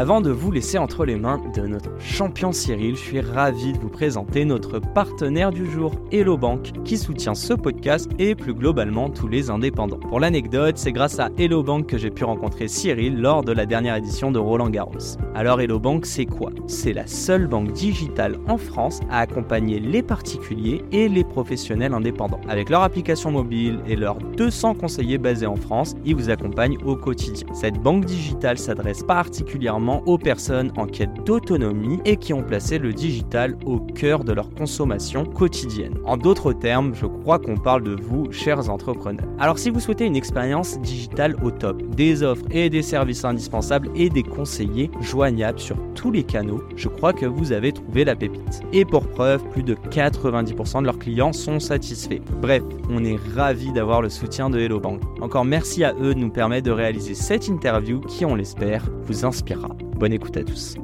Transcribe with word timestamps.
Avant 0.00 0.22
de 0.22 0.30
vous 0.30 0.50
laisser 0.50 0.78
entre 0.78 1.04
les 1.04 1.16
mains 1.16 1.42
de 1.54 1.66
notre 1.66 1.90
champion 2.00 2.52
Cyril, 2.52 2.96
je 2.96 3.02
suis 3.02 3.20
ravi 3.20 3.74
de 3.74 3.78
vous 3.78 3.90
présenter 3.90 4.46
notre 4.46 4.78
partenaire 4.78 5.50
du 5.50 5.70
jour, 5.70 5.92
Hello 6.10 6.38
Bank, 6.38 6.72
qui 6.86 6.96
soutient 6.96 7.34
ce 7.34 7.52
podcast 7.52 8.10
et 8.18 8.34
plus 8.34 8.54
globalement 8.54 9.10
tous 9.10 9.28
les 9.28 9.50
indépendants. 9.50 9.98
Pour 9.98 10.18
l'anecdote, 10.18 10.78
c'est 10.78 10.92
grâce 10.92 11.18
à 11.18 11.28
Hello 11.36 11.62
Bank 11.62 11.84
que 11.84 11.98
j'ai 11.98 12.08
pu 12.08 12.24
rencontrer 12.24 12.66
Cyril 12.66 13.20
lors 13.20 13.44
de 13.44 13.52
la 13.52 13.66
dernière 13.66 13.96
édition 13.96 14.32
de 14.32 14.38
Roland 14.38 14.70
Garros. 14.70 15.18
Alors 15.34 15.60
Hello 15.60 15.78
Bank, 15.78 16.06
c'est 16.06 16.24
quoi? 16.24 16.50
C'est 16.66 16.94
la 16.94 17.06
seule 17.06 17.46
banque 17.46 17.72
digitale 17.72 18.38
en 18.48 18.56
France 18.56 19.00
à 19.10 19.18
accompagner 19.18 19.80
les 19.80 20.02
particuliers 20.02 20.82
et 20.92 21.10
les 21.10 21.24
professionnels 21.24 21.92
indépendants. 21.92 22.40
Avec 22.48 22.70
leur 22.70 22.84
application 22.84 23.32
mobile 23.32 23.80
et 23.86 23.96
leurs 23.96 24.16
200 24.16 24.76
conseillers 24.76 25.18
basés 25.18 25.44
en 25.44 25.56
France, 25.56 25.94
ils 26.06 26.16
vous 26.16 26.30
accompagnent 26.30 26.78
au 26.86 26.96
quotidien. 26.96 27.46
Cette 27.52 27.78
banque 27.82 28.06
digitale 28.06 28.56
s'adresse 28.56 29.02
particulièrement 29.02 29.89
aux 29.98 30.18
personnes 30.18 30.72
en 30.76 30.86
quête 30.86 31.12
d'autonomie 31.24 32.00
et 32.04 32.16
qui 32.16 32.32
ont 32.32 32.42
placé 32.42 32.78
le 32.78 32.92
digital 32.92 33.56
au 33.64 33.78
cœur 33.78 34.24
de 34.24 34.32
leur 34.32 34.50
consommation 34.54 35.24
quotidienne. 35.24 35.98
En 36.04 36.16
d'autres 36.16 36.52
termes, 36.52 36.94
je 36.94 37.06
crois 37.06 37.38
qu'on 37.38 37.56
parle 37.56 37.82
de 37.82 37.96
vous, 38.00 38.30
chers 38.32 38.70
entrepreneurs. 38.70 39.26
Alors 39.38 39.58
si 39.58 39.70
vous 39.70 39.80
souhaitez 39.80 40.06
une 40.06 40.16
expérience 40.16 40.80
digitale 40.80 41.36
au 41.42 41.50
top, 41.50 41.82
des 41.94 42.22
offres 42.22 42.44
et 42.50 42.70
des 42.70 42.82
services 42.82 43.24
indispensables 43.24 43.90
et 43.94 44.08
des 44.08 44.22
conseillers 44.22 44.90
joignables 45.00 45.58
sur 45.58 45.76
tous 45.94 46.10
les 46.10 46.22
canaux, 46.22 46.62
je 46.76 46.88
crois 46.88 47.12
que 47.12 47.26
vous 47.26 47.52
avez 47.52 47.72
trouvé 47.72 48.04
la 48.04 48.16
pépite. 48.16 48.62
Et 48.72 48.84
pour 48.84 49.06
preuve, 49.06 49.42
plus 49.50 49.62
de 49.62 49.74
90% 49.74 50.80
de 50.80 50.86
leurs 50.86 50.98
clients 50.98 51.32
sont 51.32 51.60
satisfaits. 51.60 52.20
Bref, 52.40 52.62
on 52.90 53.04
est 53.04 53.18
ravis 53.34 53.72
d'avoir 53.72 54.02
le 54.02 54.08
soutien 54.08 54.50
de 54.50 54.58
Hello 54.58 54.80
Bank. 54.80 55.00
Encore 55.20 55.44
merci 55.44 55.84
à 55.84 55.94
eux 56.00 56.14
de 56.14 56.20
nous 56.20 56.30
permettre 56.30 56.66
de 56.66 56.72
réaliser 56.72 57.14
cette 57.14 57.48
interview 57.48 58.00
qui, 58.00 58.24
on 58.24 58.34
l'espère, 58.34 58.84
vous 59.04 59.24
inspirera. 59.24 59.70
Bonne 59.82 60.12
écoute 60.12 60.36
à 60.36 60.44
tous. 60.44 60.76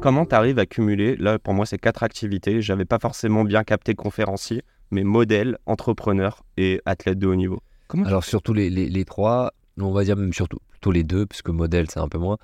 Comment 0.00 0.24
tu 0.24 0.34
arrives 0.34 0.58
à 0.58 0.66
cumuler, 0.66 1.16
là 1.16 1.38
pour 1.38 1.54
moi 1.54 1.66
c'est 1.66 1.78
quatre 1.78 2.02
activités, 2.02 2.62
j'avais 2.62 2.84
pas 2.84 2.98
forcément 2.98 3.44
bien 3.44 3.64
capté 3.64 3.94
conférencier, 3.94 4.62
mais 4.90 5.04
modèle, 5.04 5.58
entrepreneur 5.66 6.42
et 6.56 6.80
athlète 6.86 7.18
de 7.18 7.26
haut 7.26 7.34
niveau. 7.34 7.60
Comment 7.88 8.06
Alors 8.06 8.24
surtout 8.24 8.54
les, 8.54 8.70
les, 8.70 8.88
les, 8.88 9.04
trois, 9.04 9.52
on 9.78 9.92
va 9.92 10.04
dire 10.04 10.16
même 10.16 10.32
surtout 10.32 10.58
plutôt 10.70 10.90
les 10.90 11.04
deux, 11.04 11.26
puisque 11.26 11.50
modèle 11.50 11.90
c'est 11.90 12.00
un 12.00 12.08
peu 12.08 12.18
moins. 12.18 12.38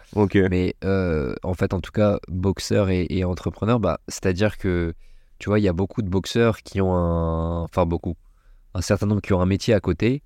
Mais 0.51 0.75
euh, 0.85 1.35
en 1.43 1.55
fait 1.55 1.73
en 1.73 1.81
tout 1.81 1.93
cas 1.93 2.19
boxeur 2.29 2.91
et, 2.91 3.07
et 3.09 3.25
entrepreneur, 3.25 3.81
bah, 3.81 4.01
c'est-à-dire 4.09 4.59
que 4.59 4.93
tu 5.39 5.49
vois 5.49 5.59
il 5.59 5.63
y 5.63 5.69
a 5.69 5.73
beaucoup 5.73 6.03
de 6.03 6.09
boxeurs 6.09 6.59
qui 6.59 6.81
ont 6.81 6.95
un, 6.95 7.63
enfin 7.63 7.87
beaucoup, 7.87 8.17
un 8.75 8.83
certain 8.83 9.07
nombre 9.07 9.23
qui 9.23 9.33
ont 9.33 9.41
un 9.41 9.47
métier 9.47 9.73
à 9.73 9.81
côté 9.81 10.23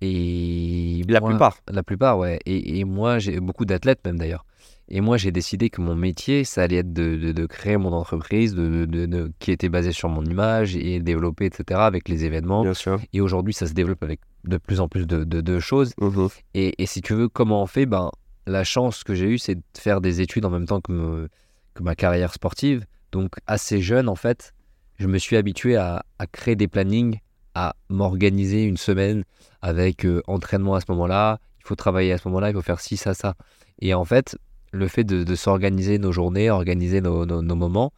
et 0.00 1.02
la 1.08 1.20
moi, 1.20 1.30
plupart. 1.30 1.58
La 1.70 1.82
plupart, 1.82 2.18
ouais. 2.18 2.38
Et, 2.46 2.78
et 2.78 2.84
moi, 2.84 3.18
j'ai 3.18 3.38
beaucoup 3.40 3.64
d'athlètes 3.64 4.00
même 4.04 4.18
d'ailleurs. 4.18 4.44
Et 4.92 5.00
moi, 5.00 5.16
j'ai 5.16 5.30
décidé 5.30 5.70
que 5.70 5.80
mon 5.80 5.94
métier, 5.94 6.42
ça 6.42 6.62
allait 6.62 6.78
être 6.78 6.92
de, 6.92 7.14
de, 7.14 7.30
de 7.30 7.46
créer 7.46 7.76
mon 7.76 7.92
entreprise, 7.92 8.54
de, 8.54 8.86
de, 8.86 9.32
qui 9.38 9.52
était 9.52 9.68
basée 9.68 9.92
sur 9.92 10.08
mon 10.08 10.24
image 10.24 10.74
et 10.74 10.98
développer, 10.98 11.46
etc., 11.46 11.80
avec 11.80 12.08
les 12.08 12.24
événements. 12.24 12.62
Bien 12.62 12.74
sûr. 12.74 13.00
Et 13.12 13.20
aujourd'hui, 13.20 13.54
ça 13.54 13.68
se 13.68 13.72
développe 13.72 14.02
avec 14.02 14.20
de 14.44 14.56
plus 14.56 14.80
en 14.80 14.88
plus 14.88 15.06
de, 15.06 15.60
choses. 15.60 15.92
Mmh. 16.00 16.26
Et, 16.54 16.82
et, 16.82 16.86
si 16.86 17.02
tu 17.02 17.14
veux, 17.14 17.28
comment 17.28 17.62
on 17.62 17.66
fait? 17.66 17.86
Ben, 17.86 18.10
La 18.46 18.64
chance 18.64 19.04
que 19.04 19.14
j'ai 19.14 19.26
eue, 19.26 19.38
c'est 19.38 19.54
de 19.54 19.62
faire 19.78 20.00
des 20.00 20.20
études 20.22 20.44
en 20.44 20.50
même 20.50 20.66
temps 20.66 20.80
que, 20.80 20.90
me, 20.90 21.28
que 21.74 21.84
ma 21.84 21.94
carrière 21.94 22.34
sportive. 22.34 22.84
Donc, 23.12 23.34
assez 23.46 23.80
jeune, 23.80 24.08
en 24.08 24.16
fait, 24.16 24.54
je 24.98 25.06
me 25.06 25.18
suis 25.18 25.36
habitué 25.36 25.76
à, 25.76 26.04
à 26.18 26.26
créer 26.26 26.56
des 26.56 26.66
plannings 26.66 27.20
à 27.54 27.74
m'organiser 27.88 28.64
une 28.64 28.76
semaine 28.76 29.24
avec 29.62 30.04
euh, 30.06 30.22
entraînement 30.26 30.74
à 30.74 30.80
ce 30.80 30.86
moment-là, 30.90 31.38
il 31.60 31.66
faut 31.66 31.76
travailler 31.76 32.12
à 32.12 32.18
ce 32.18 32.28
moment-là, 32.28 32.50
il 32.50 32.54
faut 32.54 32.62
faire 32.62 32.80
ci, 32.80 32.96
ça, 32.96 33.14
ça. 33.14 33.34
Et 33.80 33.94
en 33.94 34.04
fait, 34.04 34.38
le 34.72 34.88
fait 34.88 35.04
de, 35.04 35.24
de 35.24 35.34
s'organiser 35.34 35.98
nos 35.98 36.12
journées, 36.12 36.50
organiser 36.50 37.00
nos, 37.00 37.26
nos, 37.26 37.42
nos 37.42 37.54
moments, 37.54 37.92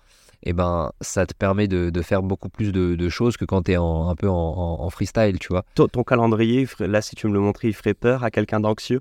eh 0.45 0.53
ben, 0.53 0.91
ça 1.01 1.27
te 1.27 1.35
permet 1.35 1.69
de, 1.69 1.91
de 1.91 2.03
faire 2.03 2.23
beaucoup 2.23 2.49
plus 2.49 2.73
de, 2.73 2.95
de, 2.97 3.09
choses 3.09 3.37
que 3.37 3.45
quand 3.45 3.63
tu 3.63 3.73
es 3.73 3.77
en, 3.77 4.09
un 4.09 4.17
peu 4.17 4.29
en, 4.29 4.35
en, 4.81 4.91
freestyle, 4.91 5.39
tu 5.39 5.49
vois. 5.49 5.65
Ton, 5.75 5.87
ton, 5.87 6.03
calendrier, 6.03 6.67
là, 6.81 7.01
si 7.01 7.15
tu 7.15 7.29
me 7.29 7.33
le 7.33 7.41
montrais, 7.41 7.69
il 7.69 7.75
ferait 7.75 7.95
peur 7.95 8.25
à 8.25 8.31
quelqu'un 8.31 8.59
d'anxieux? 8.59 9.01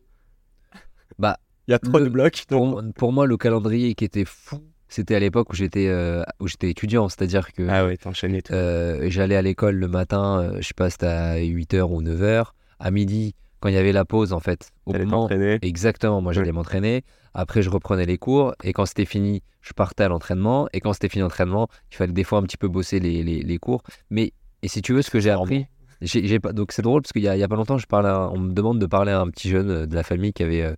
Bah, 1.17 1.37
il 1.67 1.71
y 1.71 1.73
a 1.73 1.79
trop 1.79 1.97
le, 1.97 2.05
de 2.05 2.09
blocs. 2.09 2.45
Pour, 2.47 2.81
pour, 2.95 3.11
moi, 3.11 3.25
le 3.25 3.37
calendrier 3.37 3.95
qui 3.95 4.05
était 4.05 4.25
fou, 4.25 4.61
c'était 4.91 5.15
à 5.15 5.19
l'époque 5.19 5.49
où 5.51 5.55
j'étais 5.55 5.87
euh, 5.87 6.21
où 6.41 6.47
j'étais 6.47 6.69
étudiant, 6.69 7.07
c'est-à-dire 7.07 7.53
que 7.53 7.65
ah 7.69 7.85
ouais, 7.85 7.95
t'enchaînais 7.97 8.41
tout. 8.41 8.53
Euh, 8.53 9.07
j'allais 9.09 9.37
à 9.37 9.41
l'école 9.41 9.75
le 9.75 9.87
matin, 9.87 10.41
euh, 10.41 10.57
je 10.59 10.67
sais 10.67 10.73
pas, 10.75 10.89
c'était 10.89 11.05
à 11.05 11.37
8h 11.37 11.81
ou 11.83 12.01
9h, 12.03 12.47
à 12.79 12.91
midi 12.91 13.33
quand 13.61 13.69
il 13.69 13.75
y 13.75 13.77
avait 13.77 13.93
la 13.93 14.03
pause 14.03 14.33
en 14.33 14.41
fait. 14.41 14.71
Au 14.85 14.93
moment 14.93 15.29
exactement, 15.61 16.21
moi 16.21 16.33
j'allais 16.33 16.47
ouais. 16.47 16.53
m'entraîner, 16.53 17.03
après 17.33 17.61
je 17.61 17.69
reprenais 17.69 18.05
les 18.05 18.17
cours 18.17 18.53
et 18.63 18.73
quand 18.73 18.85
c'était 18.85 19.05
fini, 19.05 19.43
je 19.61 19.71
partais 19.71 20.03
à 20.03 20.09
l'entraînement 20.09 20.67
et 20.73 20.81
quand 20.81 20.91
c'était 20.91 21.09
fini 21.09 21.21
l'entraînement, 21.21 21.69
il 21.91 21.95
fallait 21.95 22.13
des 22.13 22.25
fois 22.25 22.39
un 22.39 22.43
petit 22.43 22.57
peu 22.57 22.67
bosser 22.67 22.99
les, 22.99 23.23
les, 23.23 23.41
les 23.41 23.57
cours, 23.59 23.83
mais 24.09 24.33
et 24.61 24.67
si 24.67 24.81
tu 24.81 24.91
veux 24.93 25.01
ce 25.01 25.09
que 25.09 25.19
j'ai 25.19 25.31
appris 25.31 25.67
j'ai 26.01 26.39
pas 26.39 26.51
donc 26.51 26.71
c'est 26.71 26.81
drôle 26.81 27.03
parce 27.03 27.13
qu'il 27.13 27.21
y, 27.21 27.25
y, 27.25 27.43
a 27.43 27.47
pas 27.47 27.55
longtemps 27.55 27.77
je 27.77 27.85
parlais 27.85 28.09
à, 28.09 28.27
on 28.31 28.39
me 28.39 28.53
demande 28.53 28.79
de 28.79 28.87
parler 28.87 29.11
à 29.11 29.21
un 29.21 29.29
petit 29.29 29.49
jeune 29.49 29.85
de 29.85 29.95
la 29.95 30.01
famille 30.01 30.33
qui 30.33 30.41
avait 30.41 30.75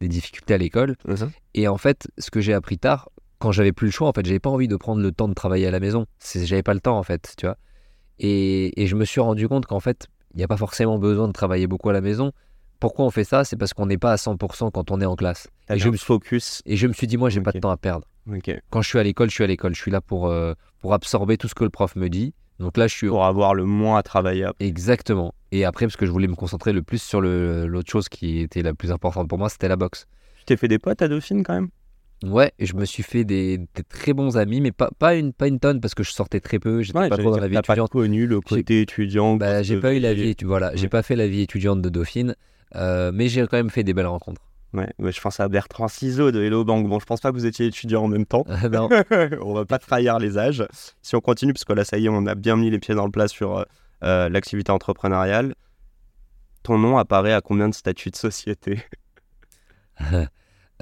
des 0.00 0.08
difficultés 0.08 0.52
à 0.54 0.58
l'école 0.58 0.96
uh 1.06 1.12
-huh. 1.12 1.28
et 1.54 1.68
en 1.68 1.78
fait 1.78 2.08
ce 2.18 2.30
que 2.32 2.40
j'ai 2.40 2.54
appris 2.54 2.76
tard 2.76 3.08
quand 3.44 3.52
j'avais 3.52 3.72
plus 3.72 3.88
le 3.88 3.92
choix, 3.92 4.08
en 4.08 4.12
fait, 4.14 4.24
j'avais 4.24 4.40
pas 4.40 4.48
envie 4.48 4.68
de 4.68 4.76
prendre 4.76 5.02
le 5.02 5.12
temps 5.12 5.28
de 5.28 5.34
travailler 5.34 5.66
à 5.66 5.70
la 5.70 5.78
maison. 5.78 6.06
J'avais 6.34 6.62
pas 6.62 6.72
le 6.72 6.80
temps, 6.80 6.96
en 6.96 7.02
fait, 7.02 7.34
tu 7.36 7.44
vois. 7.44 7.58
Et, 8.18 8.82
et 8.82 8.86
je 8.86 8.96
me 8.96 9.04
suis 9.04 9.20
rendu 9.20 9.48
compte 9.48 9.66
qu'en 9.66 9.80
fait, 9.80 10.06
il 10.32 10.38
n'y 10.38 10.44
a 10.44 10.48
pas 10.48 10.56
forcément 10.56 10.98
besoin 10.98 11.28
de 11.28 11.32
travailler 11.34 11.66
beaucoup 11.66 11.90
à 11.90 11.92
la 11.92 12.00
maison. 12.00 12.32
Pourquoi 12.80 13.04
on 13.04 13.10
fait 13.10 13.24
ça? 13.24 13.44
C'est 13.44 13.58
parce 13.58 13.74
qu'on 13.74 13.84
n'est 13.84 13.98
pas 13.98 14.12
à 14.12 14.16
100% 14.16 14.70
quand 14.70 14.90
on 14.90 14.98
est 14.98 15.04
en 15.04 15.14
classe. 15.14 15.48
Et 15.68 15.78
je, 15.78 15.90
me, 15.90 15.96
focus. 15.98 16.62
et 16.64 16.76
je 16.76 16.86
me 16.86 16.94
suis 16.94 17.06
dit, 17.06 17.18
moi, 17.18 17.28
j'ai 17.28 17.40
okay. 17.40 17.44
pas 17.44 17.52
de 17.52 17.58
temps 17.58 17.70
à 17.70 17.76
perdre. 17.76 18.06
Okay. 18.32 18.60
Quand 18.70 18.80
je 18.80 18.88
suis 18.88 18.98
à 18.98 19.02
l'école, 19.02 19.28
je 19.28 19.34
suis 19.34 19.44
à 19.44 19.46
l'école. 19.46 19.74
Je 19.74 19.80
suis 19.80 19.90
là 19.90 20.00
pour, 20.00 20.28
euh, 20.28 20.54
pour 20.80 20.94
absorber 20.94 21.36
tout 21.36 21.48
ce 21.48 21.54
que 21.54 21.64
le 21.64 21.70
prof 21.70 21.96
me 21.96 22.08
dit. 22.08 22.32
Donc 22.60 22.78
là, 22.78 22.86
je 22.86 22.94
suis. 22.94 23.08
Pour 23.08 23.26
avoir 23.26 23.52
le 23.52 23.66
moins 23.66 23.98
à 23.98 24.02
travailler. 24.02 24.44
Après. 24.44 24.64
Exactement. 24.64 25.34
Et 25.52 25.66
après, 25.66 25.84
parce 25.84 25.96
que 25.96 26.06
je 26.06 26.10
voulais 26.10 26.28
me 26.28 26.34
concentrer 26.34 26.72
le 26.72 26.80
plus 26.80 27.02
sur 27.02 27.20
l'autre 27.20 27.90
chose 27.90 28.08
qui 28.08 28.40
était 28.40 28.62
la 28.62 28.72
plus 28.72 28.90
importante 28.90 29.28
pour 29.28 29.36
moi, 29.36 29.50
c'était 29.50 29.68
la 29.68 29.76
boxe. 29.76 30.06
Tu 30.38 30.46
t'es 30.46 30.56
fait 30.56 30.68
des 30.68 30.78
potes 30.78 31.02
à 31.02 31.08
Dauphine 31.08 31.42
quand 31.42 31.54
même? 31.54 31.68
Ouais, 32.24 32.52
et 32.58 32.66
je 32.66 32.74
me 32.74 32.84
suis 32.84 33.02
fait 33.02 33.24
des, 33.24 33.58
des, 33.58 33.82
très 33.88 34.12
bons 34.12 34.36
amis, 34.36 34.60
mais 34.60 34.72
pas, 34.72 34.90
pas, 34.98 35.14
une, 35.14 35.32
pas 35.32 35.46
une 35.46 35.60
tonne 35.60 35.80
parce 35.80 35.94
que 35.94 36.02
je 36.02 36.10
sortais 36.10 36.40
très 36.40 36.58
peu, 36.58 36.82
j'étais 36.82 36.98
ouais, 36.98 37.08
pas 37.08 37.18
trop 37.18 37.30
dans 37.30 37.38
la 37.38 37.48
vie 37.48 37.56
étudiante. 37.56 37.90
pas 37.90 37.98
connu 37.98 38.26
le 38.26 38.40
côté 38.40 38.80
étudiant. 38.80 39.36
Bah, 39.36 39.62
j'ai 39.62 39.78
pas 39.78 39.94
eu 39.94 39.98
la 39.98 40.14
vie, 40.14 40.34
voilà, 40.42 40.70
ouais. 40.70 40.76
j'ai 40.76 40.88
pas 40.88 41.02
fait 41.02 41.16
la 41.16 41.26
vie 41.26 41.42
étudiante 41.42 41.82
de 41.82 41.88
Dauphine, 41.88 42.34
euh, 42.76 43.10
mais 43.12 43.28
j'ai 43.28 43.42
quand 43.42 43.56
même 43.56 43.70
fait 43.70 43.84
des 43.84 43.94
belles 43.94 44.06
rencontres. 44.06 44.40
Ouais, 44.72 44.88
je 44.98 45.20
pense 45.20 45.38
à 45.38 45.48
Bertrand 45.48 45.86
Ciseaux 45.86 46.32
de 46.32 46.42
Hello 46.42 46.64
Bank. 46.64 46.88
Bon, 46.88 46.98
je 46.98 47.06
pense 47.06 47.20
pas 47.20 47.30
que 47.30 47.36
vous 47.36 47.46
étiez 47.46 47.66
étudiant 47.66 48.02
en 48.02 48.08
même 48.08 48.26
temps. 48.26 48.44
non. 48.72 48.88
on 49.40 49.54
va 49.54 49.64
pas 49.64 49.78
trahir 49.78 50.18
les 50.18 50.36
âges. 50.36 50.66
Si 51.00 51.14
on 51.14 51.20
continue, 51.20 51.52
parce 51.52 51.64
que 51.64 51.72
là, 51.72 51.84
ça 51.84 51.96
y 51.96 52.06
est, 52.06 52.08
on 52.08 52.26
a 52.26 52.34
bien 52.34 52.56
mis 52.56 52.70
les 52.70 52.80
pieds 52.80 52.96
dans 52.96 53.04
le 53.04 53.12
plat 53.12 53.28
sur 53.28 53.64
euh, 54.02 54.28
l'activité 54.28 54.72
entrepreneuriale. 54.72 55.54
Ton 56.64 56.78
nom 56.78 56.98
apparaît 56.98 57.34
à 57.34 57.40
combien 57.40 57.68
de 57.68 57.74
statuts 57.74 58.10
de 58.10 58.16
société? 58.16 58.82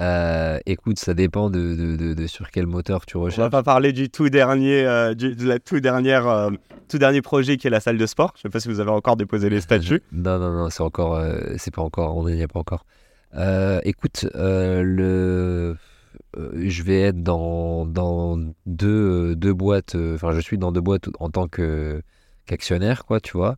Euh, 0.01 0.59
écoute, 0.65 0.97
ça 0.97 1.13
dépend 1.13 1.49
de, 1.49 1.75
de, 1.75 1.95
de, 1.95 2.13
de, 2.13 2.27
sur 2.27 2.49
quel 2.49 2.65
moteur 2.65 3.05
tu 3.05 3.17
recherches. 3.17 3.39
On 3.39 3.43
va 3.43 3.49
pas 3.49 3.63
parler 3.63 3.93
du 3.93 4.09
tout 4.09 4.29
dernier, 4.29 4.85
euh, 4.85 5.13
du, 5.13 5.35
de 5.35 5.47
la 5.47 5.59
tout 5.59 5.79
dernière, 5.79 6.27
euh, 6.27 6.49
tout 6.87 6.97
dernier 6.97 7.21
projet 7.21 7.57
qui 7.57 7.67
est 7.67 7.69
la 7.69 7.79
salle 7.79 7.97
de 7.97 8.05
sport. 8.05 8.33
Je 8.35 8.41
sais 8.41 8.49
pas 8.49 8.59
si 8.59 8.69
vous 8.69 8.79
avez 8.79 8.89
encore 8.89 9.17
déposé 9.17 9.49
les 9.49 9.61
statuts. 9.61 10.01
non, 10.11 10.39
non, 10.39 10.51
non, 10.51 10.69
c'est 10.69 10.81
encore, 10.81 11.21
c'est 11.57 11.73
pas 11.73 11.83
encore, 11.83 12.17
on 12.17 12.27
n'y 12.27 12.41
est 12.41 12.47
pas 12.47 12.59
encore. 12.59 12.85
écoute, 13.83 14.25
le, 14.33 15.75
je 16.35 16.83
vais 16.83 17.01
être 17.01 17.21
dans, 17.21 17.85
dans 17.85 18.39
deux, 18.65 19.35
deux 19.35 19.53
boîtes. 19.53 19.95
Enfin, 19.95 20.31
je 20.31 20.39
suis 20.39 20.57
dans 20.57 20.71
deux 20.71 20.81
boîtes 20.81 21.09
en 21.19 21.29
tant 21.29 21.47
que 21.47 22.01
qu'actionnaire, 22.47 23.05
quoi, 23.05 23.19
tu 23.19 23.37
vois. 23.37 23.57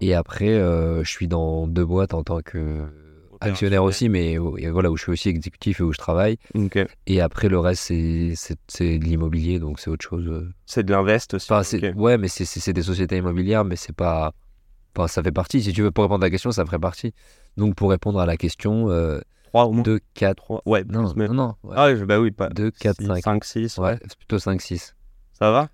Et 0.00 0.14
après, 0.14 0.54
je 0.54 1.08
suis 1.08 1.28
dans 1.28 1.68
deux 1.68 1.84
boîtes 1.84 2.14
en 2.14 2.22
tant 2.22 2.40
que 2.40 2.86
actionnaire 3.50 3.84
aussi, 3.84 4.08
mais 4.08 4.36
voilà, 4.38 4.90
où 4.90 4.96
je 4.96 5.02
suis 5.02 5.12
aussi 5.12 5.28
exécutif 5.28 5.80
et 5.80 5.82
où 5.82 5.92
je 5.92 5.98
travaille. 5.98 6.38
Okay. 6.54 6.86
Et 7.06 7.20
après, 7.20 7.48
le 7.48 7.58
reste, 7.58 7.84
c'est 7.84 8.98
de 8.98 9.04
l'immobilier, 9.04 9.58
donc 9.58 9.80
c'est 9.80 9.90
autre 9.90 10.04
chose. 10.04 10.48
C'est 10.66 10.82
de 10.84 10.90
l'invest 10.92 11.34
aussi 11.34 11.52
enfin, 11.52 11.76
okay. 11.76 11.92
Ouais, 11.92 12.18
mais 12.18 12.28
c'est 12.28 12.72
des 12.72 12.82
sociétés 12.82 13.16
immobilières, 13.16 13.64
mais 13.64 13.76
c'est 13.76 13.94
pas. 13.94 14.32
Enfin, 14.96 15.08
ça 15.08 15.22
fait 15.22 15.32
partie. 15.32 15.62
Si 15.62 15.72
tu 15.72 15.82
veux, 15.82 15.90
pour 15.90 16.04
répondre 16.04 16.22
à 16.22 16.26
la 16.26 16.30
question, 16.30 16.52
ça 16.52 16.64
ferait 16.64 16.78
partie. 16.78 17.12
Donc, 17.56 17.74
pour 17.74 17.90
répondre 17.90 18.20
à 18.20 18.26
la 18.26 18.36
question, 18.36 18.90
euh, 18.90 19.20
3 19.48 19.64
au 19.64 19.72
moins 19.72 19.82
2, 19.82 19.98
4. 20.14 20.36
3. 20.36 20.62
Ouais, 20.66 20.84
Non, 20.88 21.12
mais- 21.16 21.26
non, 21.26 21.34
non. 21.34 21.54
ouais. 21.64 21.74
Ah, 21.76 21.92
bah 22.06 22.20
oui, 22.20 22.30
pas. 22.30 22.48
2, 22.48 22.70
4, 22.70 23.02
5. 23.02 23.22
5, 23.24 23.44
6. 23.44 23.78
Ouais, 23.78 23.98
c'est 24.02 24.16
plutôt 24.16 24.38
5, 24.38 24.60
6. 24.62 24.94
Ça 25.32 25.50
va? 25.50 25.68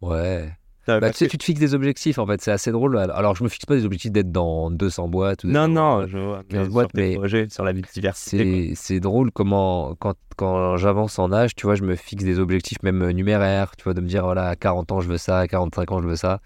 Ouais. 0.00 0.52
Bah, 0.86 1.10
tu 1.10 1.16
sais, 1.16 1.26
que- 1.26 1.30
tu 1.30 1.38
te 1.38 1.44
fixes 1.44 1.60
des 1.60 1.74
objectifs, 1.74 2.18
en 2.18 2.26
fait. 2.26 2.40
C'est 2.40 2.50
assez 2.50 2.72
drôle. 2.72 2.98
Alors, 2.98 3.36
je 3.36 3.44
me 3.44 3.48
fixe 3.48 3.66
pas 3.66 3.76
des 3.76 3.84
objectifs 3.84 4.10
d'être 4.12 4.32
dans 4.32 4.70
200 4.70 5.08
boîtes. 5.08 5.44
Ou 5.44 5.48
Non, 5.48 5.68
non, 5.68 6.06
je 6.06 6.18
vois. 6.18 6.42
Mais 6.50 6.66
boîtes, 6.66 6.90
sur 6.90 7.00
mais 7.00 7.14
projets, 7.14 7.46
sur 7.50 7.64
la 7.64 7.72
diversité. 7.72 8.72
C'est 8.74 9.00
drôle 9.00 9.30
comment, 9.30 9.94
quand, 9.98 10.14
quand 10.36 10.76
j'avance 10.76 11.18
en 11.18 11.32
âge, 11.32 11.54
tu 11.54 11.66
vois, 11.66 11.74
je 11.76 11.82
me 11.84 11.94
fixe 11.94 12.24
des 12.24 12.38
objectifs 12.38 12.82
même 12.82 13.02
euh, 13.02 13.12
numéraires, 13.12 13.76
tu 13.76 13.84
vois, 13.84 13.94
de 13.94 14.00
me 14.00 14.06
dire, 14.08 14.24
voilà, 14.24 14.48
à 14.48 14.56
40 14.56 14.90
ans, 14.92 15.00
je 15.00 15.08
veux 15.08 15.18
ça, 15.18 15.38
à 15.38 15.46
45 15.48 15.92
ans, 15.92 16.02
je 16.02 16.08
veux 16.08 16.16
ça. 16.16 16.40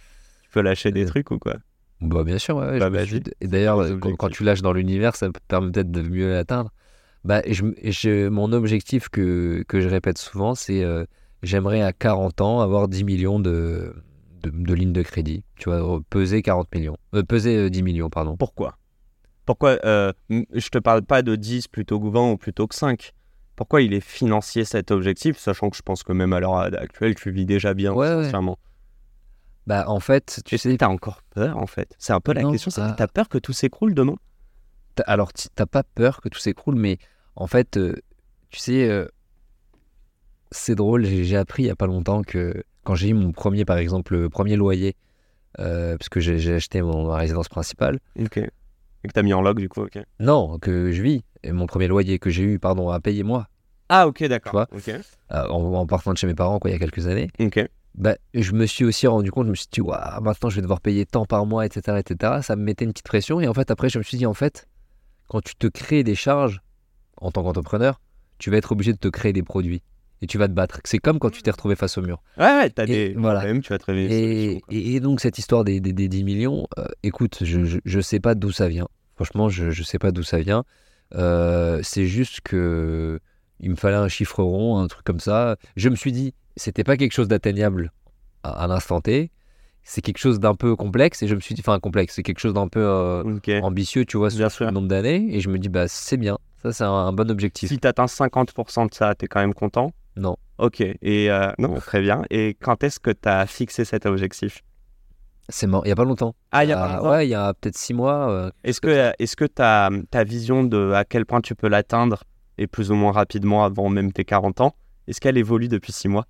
Tu 0.44 0.50
peux 0.50 0.61
lâcher 0.61 0.91
des 0.93 1.05
Euh, 1.05 1.09
trucs 1.09 1.31
ou 1.31 1.39
quoi? 1.39 1.55
Bah, 2.03 2.23
bien 2.25 2.39
sûr, 2.39 2.56
ouais. 2.56 2.79
Bah, 2.79 3.06
suis- 3.06 3.23
Et 3.41 3.47
d'ailleurs, 3.49 3.79
euh, 3.81 3.97
quand, 3.99 4.29
tu 4.29 4.44
lâches 4.44 4.62
dans 4.62 4.73
l'univers, 4.75 5.17
ça 5.17 5.29
permet 5.49 5.71
peut-être 5.73 5.91
de 5.91 6.03
mieux 6.03 6.31
l'atteindre. 6.32 6.71
Bah, 7.25 7.43
je, 7.49 7.65
je- 7.82 8.29
mon 8.29 8.53
objectif 8.53 9.09
que, 9.09 9.65
que 9.67 9.81
je 9.81 9.89
répète 9.89 10.19
souvent, 10.19 10.55
c'est 10.55 10.85
euh, 10.85 11.05
j'aimerais 11.43 11.81
à 11.82 11.93
40 11.93 12.41
ans 12.43 12.61
avoir 12.61 12.87
10 12.89 13.03
millions 13.03 13.41
de, 13.41 13.94
de, 14.50 14.64
de 14.64 14.75
lignes 14.75 14.93
de 14.93 15.02
crédit. 15.02 15.44
Tu 15.56 15.70
vois, 15.70 16.00
peser 16.10 16.43
40 16.43 16.75
millions. 16.75 16.96
Euh, 17.14 17.22
peser 17.22 17.56
euh, 17.56 17.70
10 17.70 17.82
millions, 17.82 18.10
pardon. 18.10 18.37
Pourquoi? 18.37 18.78
Pourquoi 19.44 19.78
euh, 19.84 20.12
Je 20.31 20.69
te 20.69 20.78
parle 20.78 21.02
pas 21.02 21.22
de 21.22 21.37
10 21.37 21.69
plutôt 21.69 22.00
que 22.00 22.08
20 22.08 22.32
ou 22.32 22.37
plutôt 22.37 22.66
que 22.66 22.75
5. 22.75 23.12
Pourquoi 23.54 23.81
il 23.82 23.94
est 23.94 24.00
financier 24.00 24.64
cet 24.64 24.90
objectif, 24.90 25.38
sachant 25.38 25.70
que 25.70 25.76
je 25.76 25.82
pense 25.82 26.02
que 26.02 26.12
même 26.12 26.32
à 26.32 26.40
l'heure 26.40 26.56
actuelle, 26.56 27.14
tu 27.14 27.31
vis 27.31 27.46
déjà 27.46 27.72
bien 27.72 27.93
Ouais, 27.93 28.08
ouais. 28.08 28.12
financièrement. 28.16 28.58
Bah, 29.66 29.84
en 29.88 29.98
fait, 30.00 30.40
tu 30.44 30.58
sais, 30.58 30.76
t'as 30.76 30.88
encore 30.88 31.22
peur 31.31 31.56
en 31.56 31.66
fait. 31.66 31.94
C'est 31.98 32.12
un 32.12 32.20
peu 32.20 32.32
la 32.32 32.43
Non, 32.43 32.52
question. 32.52 32.70
T'as 32.70 33.06
peur 33.08 33.28
que 33.28 33.38
tout 33.38 33.52
s'écroule 33.52 33.94
demain? 33.94 34.14
Alors, 35.06 35.32
t'as 35.32 35.66
pas 35.66 35.82
peur 35.82 36.20
que 36.20 36.28
tout 36.28 36.38
s'écroule, 36.38 36.76
mais 36.76 36.98
en 37.34 37.46
fait, 37.46 37.76
euh, 37.76 37.96
tu 38.50 38.60
sais, 38.60 38.88
euh, 38.88 39.06
c'est 40.50 40.75
drôle, 40.75 41.04
j'ai 41.04 41.37
appris 41.37 41.64
il 41.64 41.66
y 41.66 41.70
a 41.70 41.76
pas 41.76 41.87
longtemps 41.87 42.22
que 42.22 42.62
quand 42.84 42.94
j'ai 42.94 43.08
eu 43.08 43.14
mon 43.14 43.32
premier, 43.32 43.64
par 43.64 43.78
exemple, 43.78 44.14
le 44.16 44.28
premier 44.28 44.56
loyer, 44.56 44.94
euh, 45.58 45.96
parce 45.96 46.08
que 46.08 46.20
j'ai 46.20 46.54
acheté 46.54 46.82
mon, 46.82 47.06
ma 47.08 47.16
résidence 47.16 47.48
principale, 47.48 47.98
Ok. 48.20 48.38
Et 48.38 49.08
que 49.08 49.12
t'as 49.12 49.22
mis 49.22 49.32
en 49.34 49.40
log 49.43 49.58
du 49.58 49.69
coup, 49.69 49.82
ok. 49.82 49.98
non, 50.20 50.58
que 50.58 50.90
je 50.93 51.02
vis, 51.02 51.22
et 51.43 51.52
mon 51.52 51.66
premier 51.66 51.87
loyer 51.88 52.19
que 52.19 52.31
j'ai 52.31 52.43
eu, 52.43 52.58
pardon, 52.58 52.90
à 52.90 53.00
payer 53.00 53.22
moi, 53.22 53.48
Ah, 53.88 54.06
ok, 54.08 54.25
d'accord. 54.25 54.66
Euh, 54.88 54.98
en, 55.48 55.75
en 55.75 55.87
partant 55.87 56.12
de 56.12 56.19
chez 56.19 56.26
mes 56.26 56.34
parents, 56.34 56.58
quoi, 56.58 56.70
il 56.70 56.72
y 56.72 56.76
a 56.76 56.78
quelques 56.78 57.06
années, 57.06 57.28
Ok. 57.40 57.60
bah, 57.94 58.16
je 58.34 58.52
me 58.52 58.66
suis 58.66 58.84
aussi 58.84 59.06
rendu 59.06 59.31
compte, 59.31 59.46
je 59.46 59.50
me 59.50 59.54
suis 59.56 59.69
dit, 59.70 59.81
maintenant 59.81 60.48
je 60.50 60.56
vais 60.56 60.62
devoir 60.62 60.81
payer 60.81 61.06
tant 61.06 61.25
par 61.25 61.46
mois, 61.46 61.66
etc., 61.66 61.98
etc. 61.98 62.40
Ça 62.43 62.56
me 62.56 62.62
mettait 62.62 62.84
une 62.84 62.93
petite 62.93 63.06
pression, 63.06 63.40
et 63.40 63.46
en 63.48 63.54
fait, 63.54 63.70
après, 63.70 63.88
je 63.88 63.98
me 63.98 64.02
suis 64.02 64.19
dit, 64.19 64.26
en 64.26 64.34
fait, 64.34 64.66
quand 65.28 65.40
tu 65.43 65.54
te 65.56 65.66
crées 65.66 66.02
des 66.04 66.14
charges 66.16 66.60
en 67.19 67.31
tant 67.31 67.43
qu'entrepreneur, 67.44 68.00
tu 68.38 68.50
vas 68.50 68.56
être 68.58 68.72
obligé 68.72 68.93
de 68.93 68.98
te 68.98 69.08
créer 69.08 69.32
des 69.32 69.43
produits. 69.43 69.82
Et 70.23 70.27
tu 70.27 70.39
vas 70.39 70.49
te 70.49 70.53
battre. 70.55 70.81
C'est 70.85 70.99
comme 70.99 71.19
quand 71.19 71.31
tu 71.31 71.43
t'es 71.43 71.51
retrouvé 71.51 71.77
face 71.77 71.99
au 71.99 72.03
mur. 72.03 72.23
Ouais, 72.39 72.45
ouais, 72.47 72.71
t'as 72.71 72.87
des 72.87 73.13
voilà. 73.17 73.41
problèmes, 73.41 73.61
tu 73.63 73.69
vas 73.71 73.79
te. 73.79 73.91
Et, 73.91 74.63
et- 74.71 75.01
donc, 75.01 75.21
cette 75.21 75.39
histoire 75.39 75.63
des, 75.63 75.79
des- 75.81 75.93
des 75.93 76.09
10 76.09 76.25
millions, 76.25 76.67
euh, 76.79 76.87
écoute, 77.03 77.39
je, 77.43 77.65
je, 77.65 77.79
je 77.85 78.01
sais 78.01 78.19
pas 78.21 78.35
d'où 78.35 78.51
ça 78.51 78.69
vient. 78.69 78.89
Franchement, 79.15 79.49
je, 79.51 79.71
je 79.71 79.83
sais 79.83 79.99
pas 79.99 80.13
d'où 80.13 80.23
ça 80.23 80.39
vient. 80.39 80.65
Euh, 81.15 81.81
c'est 81.83 82.07
juste 82.07 82.41
que 82.41 83.21
il 83.61 83.71
me 83.71 83.77
fallait 83.77 83.97
un 83.97 84.09
chiffre 84.09 84.43
rond, 84.43 84.79
un 84.79 84.87
truc 84.89 85.05
comme 85.05 85.21
ça. 85.21 85.57
Je 85.77 85.89
me 85.89 85.97
suis 85.97 86.13
dit, 86.13 86.35
c'était 86.57 86.85
pas 86.85 86.97
quelque 86.97 87.13
chose 87.13 87.29
d'atteignable 87.29 87.93
à, 88.43 88.51
à 88.65 88.67
l'instant 88.67 89.01
T. 89.01 89.31
C'est 89.83 90.01
quelque 90.03 90.19
chose 90.19 90.41
d'un 90.41 90.55
peu 90.55 90.75
complexe. 90.77 91.23
Et 91.23 91.29
je 91.29 91.35
me 91.35 91.41
suis 91.41 91.55
dit, 91.55 91.61
enfin, 91.65 91.79
complexe, 91.79 92.15
c'est 92.15 92.23
quelque 92.23 92.41
chose 92.41 92.55
d'un 92.55 92.69
peu 92.69 92.81
euh, 92.81 93.23
ambitieux, 93.63 94.05
tu 94.05 94.17
vois, 94.17 94.31
sur 94.31 94.65
le 94.65 94.71
nombre 94.71 94.89
d'années. 94.89 95.27
Et 95.31 95.41
je 95.41 95.49
me 95.49 95.59
dis, 95.59 95.69
bah, 95.69 95.89
c'est 95.89 96.17
bien. 96.17 96.39
Ça, 96.63 96.73
c'est 96.73 96.85
un, 96.85 96.91
un 96.91 97.13
bon 97.13 97.31
objectif. 97.31 97.69
Si 97.69 97.79
t'atteins 97.79 98.07
50% 98.07 98.89
de 98.89 98.95
ça, 98.95 99.15
t'es 99.15 99.27
quand 99.29 99.41
même 99.41 99.55
content 99.55 99.93
Non. 100.17 100.37
Ok. 100.59 100.81
Et 100.81 101.31
euh, 101.31 101.53
non, 101.59 101.75
très 101.81 102.01
bien. 102.01 102.23
Et 102.31 102.57
quand 102.61 102.83
est-ce 102.85 102.99
que 103.01 103.11
t'as 103.11 103.47
fixé 103.47 103.85
cet 103.85 104.07
objectif? 104.07 104.63
C'est 105.49 105.67
mort. 105.67 105.83
Il 105.85 105.91
y 105.91 105.93
a 105.93 105.97
pas 105.97 106.05
longtemps. 106.05 106.35
Ah, 106.51 106.65
il 106.65 106.71
y 106.71 106.73
a 106.73 106.77
pas 106.77 106.97
longtemps. 106.97 107.11
Ouais, 107.11 107.27
il 107.27 107.31
y 107.31 107.35
a 107.35 107.55
peut-être 107.55 107.77
six 107.79 107.95
mois. 107.95 108.31
euh, 108.31 108.51
Est-ce 108.65 108.81
que, 108.81 109.13
est-ce 109.19 109.37
que 109.37 109.45
ta, 109.45 109.91
ta 110.11 110.25
vision 110.25 110.65
de 110.65 110.93
à 110.93 111.05
quel 111.05 111.25
point 111.27 111.41
tu 111.41 111.55
peux 111.55 111.69
l'atteindre 111.69 112.25
et 112.59 112.67
plus 112.67 112.91
ou 112.91 112.95
moins 112.95 113.13
rapidement 113.13 113.65
avant 113.65 113.89
même 113.91 114.13
tes 114.13 114.25
40 114.25 114.61
ans, 114.63 114.75
est-ce 115.07 115.21
qu'elle 115.21 115.37
évolue 115.37 115.69
depuis 115.69 115.93
6 115.93 116.09
mois? 116.09 116.27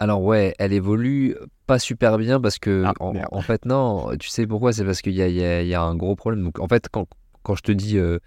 Alors 0.00 0.20
ouais, 0.22 0.54
elle 0.58 0.72
évolue 0.74 1.34
pas 1.66 1.78
super 1.78 2.18
bien 2.18 2.38
parce 2.40 2.58
que 2.58 2.84
Ah, 2.86 2.92
en, 3.00 3.40
fait 3.40 3.64
non, 3.64 4.10
tu 4.18 4.28
sais 4.28 4.46
pourquoi? 4.46 4.72
C'est 4.74 4.84
parce 4.84 5.00
qu'il 5.00 5.14
y 5.14 5.22
a, 5.22 5.28
il 5.28 5.34
y 5.36 5.44
a- 5.44 5.62
il 5.62 5.68
y 5.68 5.74
a 5.74 5.80
un 5.82 5.94
gros 5.94 6.14
problème. 6.16 6.42
Donc 6.44 6.58
en 6.58 6.68
fait 6.68 6.88
quand, 6.90 7.06
quand 7.44 7.54
je 7.54 7.62
te 7.62 7.72
dis 7.72 7.96
euh, 7.96 8.18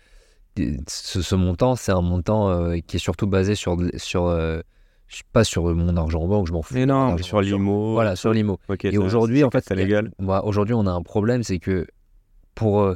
ce, 0.88 1.22
ce 1.22 1.36
montant, 1.36 1.76
c'est 1.76 1.92
un 1.92 2.02
montant 2.02 2.50
euh, 2.50 2.78
qui 2.86 2.98
est 2.98 3.00
surtout 3.00 3.28
basé 3.28 3.56
sur 3.56 3.78
sur 3.98 4.28
euh, 4.28 4.62
pas 5.32 5.44
sur 5.44 5.64
mon 5.74 5.96
argent 5.98 6.22
en 6.22 6.28
banque, 6.28 6.48
je 6.48 6.54
m'en 6.54 6.62
fous. 6.62 6.74
Mais 6.76 6.86
non, 6.86 7.14
mais 7.14 7.24
sur 7.24 7.42
l'IMO. 7.42 7.94
Voilà, 7.94 8.16
sur 8.16 8.32
l'IMO. 8.34 8.60
Et 8.84 8.98
aujourd'hui, 8.98 9.44
en 9.44 9.50
fait, 9.50 9.64
ça 9.66 9.76
légal. 9.76 10.12
Aujourd'hui, 10.44 10.76
on 10.76 10.86
a 10.86 10.92
un 10.92 11.02
problème, 11.02 11.44
c'est 11.44 11.60
que 11.60 11.88
pour 12.56 12.82
euh, 12.82 12.96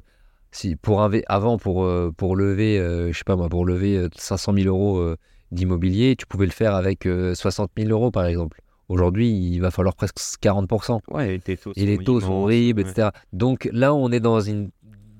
si 0.51 0.75
pour 0.75 1.01
avant 1.01 1.57
pour 1.57 1.83
euh, 1.83 2.11
pour 2.15 2.35
lever, 2.35 2.77
je 2.77 3.17
sais 3.17 3.23
pas 3.25 3.35
moi, 3.35 3.49
pour 3.49 3.65
lever 3.65 3.97
euh, 3.97 4.09
500 4.15 4.53
000 4.53 4.67
euros 4.67 5.15
d'immobilier, 5.53 6.15
tu 6.15 6.25
pouvais 6.25 6.45
le 6.45 6.51
faire 6.51 6.75
avec 6.75 7.05
euh, 7.05 7.35
60 7.35 7.71
000 7.77 7.89
euros 7.89 8.11
par 8.11 8.25
exemple. 8.25 8.59
Aujourd'hui, 8.89 9.29
il 9.31 9.59
va 9.59 9.71
falloir 9.71 9.95
presque 9.95 10.17
40 10.41 10.69
Ouais, 11.09 11.35
et 11.35 11.39
tes 11.39 11.55
taux 11.57 11.71
et 11.75 11.85
les 11.85 11.97
taux 11.97 12.19
sont 12.19 12.33
horribles, 12.33 12.83
ouais. 12.83 12.89
etc. 12.89 13.09
Donc 13.31 13.69
là, 13.71 13.93
on 13.93 14.11
est 14.11 14.19
dans 14.19 14.41
une 14.41 14.69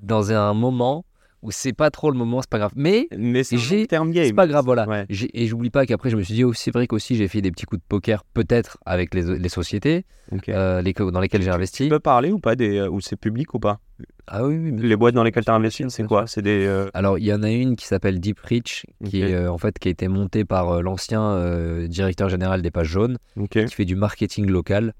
dans 0.02 0.32
un 0.32 0.52
moment 0.52 1.04
où 1.44 1.50
c'est 1.52 1.72
pas 1.74 1.90
trop 1.90 2.10
le 2.10 2.16
moment, 2.18 2.40
c'est 2.40 2.48
pas 2.50 2.58
grave. 2.58 2.72
Mais 2.74 3.06
Mais 3.16 3.44
c'est 3.44 3.58
J'ai- 3.58 3.82
un 3.82 3.86
terme 3.86 4.10
game. 4.10 4.24
c'est 4.26 4.32
pas 4.32 4.46
grave, 4.46 4.64
voilà. 4.64 4.88
Ouais. 4.88 5.06
Et 5.34 5.46
j'oublie 5.46 5.70
pas 5.70 5.84
qu'après, 5.86 6.08
je 6.10 6.16
me 6.16 6.22
suis 6.22 6.34
dit, 6.34 6.42
oh, 6.42 6.52
c'est 6.54 6.70
vrai 6.72 6.86
qu'aussi, 6.86 7.14
j'ai 7.16 7.28
fait 7.28 7.42
des 7.42 7.50
petits 7.52 7.66
coups 7.66 7.80
de 7.82 7.86
poker, 7.86 8.24
peut-être 8.34 8.78
avec 8.86 9.14
les, 9.14 9.38
les 9.38 9.48
sociétés 9.48 10.04
euh, 10.48 10.80
les, 10.82 10.92
dans 10.94 11.20
lesquelles 11.20 11.42
j'ai 11.42 11.50
investi. 11.50 11.84
Tu 11.84 11.88
peux 11.90 12.00
parler 12.00 12.32
ou 12.32 12.38
pas 12.40 12.56
des 12.56 12.78
euh, 12.78 12.88
ou 12.88 13.00
c'est 13.00 13.16
public 13.16 13.52
ou 13.54 13.58
pas? 13.60 13.78
Ah 14.26 14.44
oui, 14.46 14.56
oui, 14.56 14.72
mais- 14.72 14.82
Les 14.82 14.96
boîtes 14.96 15.14
dans 15.14 15.22
lesquelles 15.22 15.44
tu 15.44 15.50
as 15.50 15.54
investi, 15.54 15.84
c'est 15.90 16.04
quoi? 16.06 16.26
C'est 16.26 16.40
des 16.42 16.64
euh, 16.66 16.88
Alors, 16.94 17.18
il 17.18 17.24
y 17.26 17.32
en 17.32 17.42
a 17.42 17.50
une 17.50 17.76
qui 17.76 17.86
s'appelle 17.86 18.18
Deep 18.20 18.40
Reach, 18.40 18.86
qui 19.04 19.20
est 19.20 19.34
euh, 19.34 19.52
en 19.52 19.58
fait 19.58 19.78
qui 19.78 19.88
a 19.88 19.90
été 19.90 20.08
montée 20.08 20.44
par 20.46 20.82
l'ancien 20.82 21.86
directeur 21.86 22.30
général 22.30 22.62
des 22.62 22.70
pages 22.70 22.88
jaunes, 22.88 23.18
qui 23.50 23.66
fait 23.68 23.84
du 23.84 23.96
marketing 23.96 24.46
local. 24.50 24.94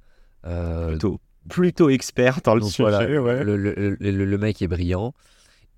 Plutôt 0.88 1.20
plutôt 1.48 1.90
expert 1.90 2.40
dans 2.42 2.54
le 2.54 2.62
donc 2.62 2.70
sujet. 2.70 2.88
voilà, 2.90 3.20
ouais. 3.22 3.44
le- 3.44 3.56
le- 3.58 3.96
le- 4.00 4.24
le 4.24 4.38
mec 4.38 4.62
est 4.62 4.66
brillant. 4.68 5.12